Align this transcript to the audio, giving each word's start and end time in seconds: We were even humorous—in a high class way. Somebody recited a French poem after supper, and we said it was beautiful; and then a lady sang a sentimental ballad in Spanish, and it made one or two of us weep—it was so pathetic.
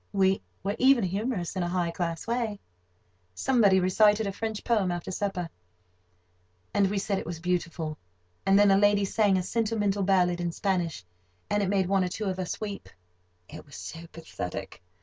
We 0.13 0.41
were 0.63 0.75
even 0.79 1.03
humorous—in 1.03 1.61
a 1.61 1.69
high 1.69 1.91
class 1.91 2.25
way. 2.25 2.59
Somebody 3.35 3.79
recited 3.79 4.25
a 4.25 4.31
French 4.31 4.63
poem 4.63 4.91
after 4.91 5.11
supper, 5.11 5.47
and 6.73 6.89
we 6.89 6.97
said 6.97 7.19
it 7.19 7.25
was 7.27 7.39
beautiful; 7.39 7.99
and 8.43 8.57
then 8.57 8.71
a 8.71 8.77
lady 8.79 9.05
sang 9.05 9.37
a 9.37 9.43
sentimental 9.43 10.01
ballad 10.01 10.41
in 10.41 10.53
Spanish, 10.53 11.05
and 11.51 11.61
it 11.61 11.69
made 11.69 11.87
one 11.87 12.03
or 12.03 12.09
two 12.09 12.25
of 12.25 12.39
us 12.39 12.59
weep—it 12.59 13.63
was 13.63 13.75
so 13.75 14.07
pathetic. 14.11 14.81